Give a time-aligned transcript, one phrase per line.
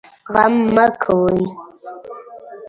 [0.33, 1.41] غم مه کوئ